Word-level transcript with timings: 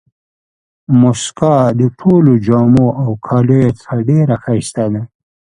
مسکا 0.99 1.55
د 1.79 1.81
ټولو 1.99 2.31
جامو 2.47 2.87
او 3.01 3.09
کالیو 3.27 3.77
څخه 3.79 3.95
ډېره 4.09 4.35
ښایسته 4.43 4.85
ده. 4.93 5.01